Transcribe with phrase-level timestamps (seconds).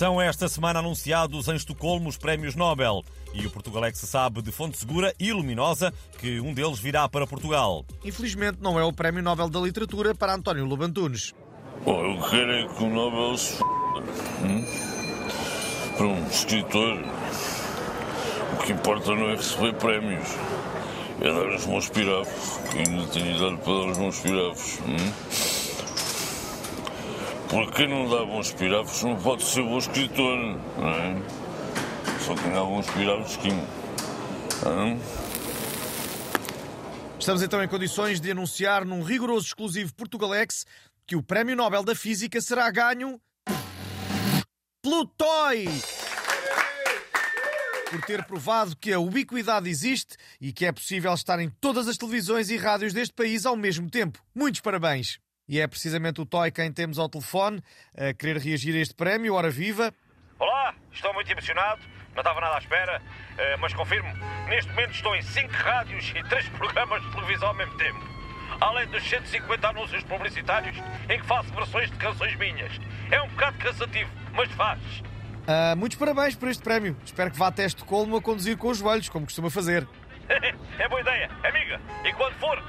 [0.00, 3.04] São esta semana anunciados em Estocolmo os prémios Nobel.
[3.34, 7.84] E o Portugalex sabe de fonte segura e luminosa que um deles virá para Portugal.
[8.02, 11.34] Infelizmente não é o Prémio Nobel da Literatura para António Lobantunes.
[11.84, 13.62] Bom, eu quero é que o Nobel se f...
[14.42, 14.64] hum?
[15.98, 17.04] Para um escritor,
[18.54, 20.28] o que importa não é receber prémios,
[21.20, 24.78] é dar os meus pirafos, que ainda tenho idade para dar os meus pirafos.
[24.78, 25.49] Hum?
[27.50, 30.38] Porque quem não dá bons pirafos não pode ser bom escritor,
[30.78, 31.20] não é?
[32.20, 33.48] Só quem dá bons pirafos que...
[37.18, 40.64] Estamos então em condições de anunciar num rigoroso exclusivo Portugalex
[41.04, 43.20] que o Prémio Nobel da Física será ganho
[44.80, 45.66] pelo TOY!
[47.90, 51.96] Por ter provado que a ubiquidade existe e que é possível estar em todas as
[51.96, 54.22] televisões e rádios deste país ao mesmo tempo.
[54.32, 55.18] Muitos parabéns!
[55.50, 57.60] E é precisamente o Toy quem temos ao telefone
[57.98, 59.34] a querer reagir a este prémio.
[59.34, 59.92] Hora viva!
[60.38, 61.80] Olá, estou muito emocionado,
[62.14, 63.02] não estava nada à espera,
[63.36, 64.08] eh, mas confirmo,
[64.48, 67.98] neste momento estou em 5 rádios e 3 programas de televisão ao mesmo tempo.
[68.60, 70.76] Além dos 150 anúncios publicitários
[71.08, 72.70] em que faço versões de canções minhas.
[73.10, 74.80] É um bocado cansativo, mas faz.
[75.48, 76.96] Ah, muitos parabéns por este prémio.
[77.04, 79.84] Espero que vá até Estocolmo a conduzir com os joelhos, como costuma fazer.
[80.78, 81.80] é boa ideia, amiga.
[82.04, 82.59] E quando for,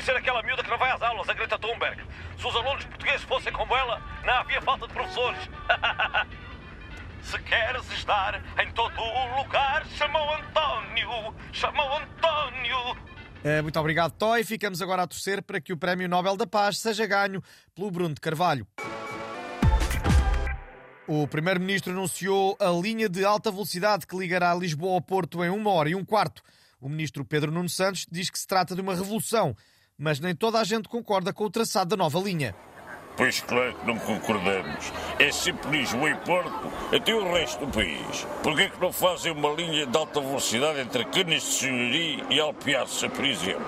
[0.00, 2.02] querem conhecer aquela miúda que não vai às aulas, a Greta Thunberg.
[2.38, 5.38] Se os alunos portugueses fossem como ela, não havia falta de professores.
[7.22, 12.96] Se queres estar em todo o lugar, chama o António, chama o António.
[13.44, 14.42] Ah, muito obrigado, Toy.
[14.42, 17.42] Ficamos agora a torcer para que o Prémio Nobel da Paz seja ganho
[17.74, 18.66] pelo Bruno de Carvalho.
[21.06, 25.70] O Primeiro-Ministro anunciou a linha de alta velocidade que ligará Lisboa ao Porto em uma
[25.70, 26.42] hora e um quarto.
[26.80, 29.54] O Ministro Pedro Nuno Santos diz que se trata de uma revolução,
[30.00, 32.54] mas nem toda a gente concorda com o traçado da nova linha.
[33.16, 34.90] Pois claro que não concordamos.
[35.18, 38.26] É sempre Lisboa e Porto, até o resto do país.
[38.42, 42.40] Porquê é que não fazem uma linha de alta velocidade entre Canas de Senhoria e
[42.40, 43.66] Alpiaça, por exemplo?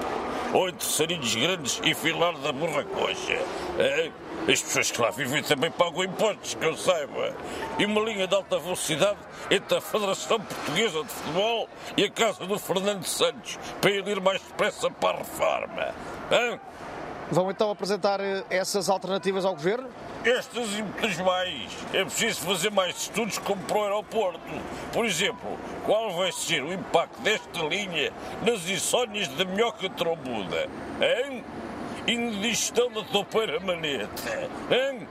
[0.54, 3.38] Ou entre Sarilhos Grandes e Filar da Borracocha?
[3.78, 4.10] É?
[4.48, 7.32] As pessoas que lá vivem também pagam impostos, que eu saiba.
[7.78, 12.44] E uma linha de alta velocidade entre a Federação Portuguesa de Futebol e a casa
[12.44, 15.94] do Fernando Santos, para ele ir mais depressa para a reforma.
[16.30, 16.58] Hã?
[17.30, 19.88] Vão então apresentar eh, essas alternativas ao Governo?
[20.24, 21.70] Estas e muitas mais.
[21.94, 24.40] É preciso fazer mais estudos como para o aeroporto.
[24.92, 28.12] Por exemplo, qual vai ser o impacto desta linha
[28.44, 30.68] nas insónias da minhoca trombuda?
[31.00, 31.44] Hein?
[32.06, 34.50] E na digestão da toupeira maneta?
[34.70, 35.06] Hein?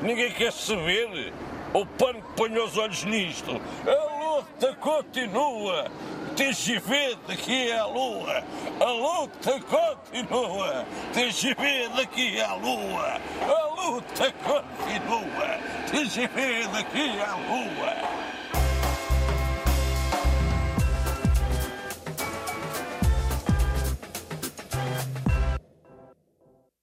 [0.00, 1.32] Ninguém quer saber?
[1.74, 3.60] O pano põe os olhos nisto.
[3.86, 5.90] A luta continua.
[6.34, 8.42] TGV daqui à lua.
[8.80, 10.86] A luta continua.
[11.12, 13.20] TGV daqui à lua.
[13.42, 15.58] A luta continua.
[15.90, 18.29] TGV daqui à lua.